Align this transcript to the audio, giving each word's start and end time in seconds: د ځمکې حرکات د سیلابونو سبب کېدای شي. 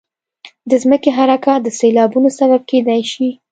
د 0.69 0.71
ځمکې 0.83 1.09
حرکات 1.17 1.59
د 1.63 1.67
سیلابونو 1.79 2.29
سبب 2.39 2.61
کېدای 2.69 3.01
شي. 3.11 3.29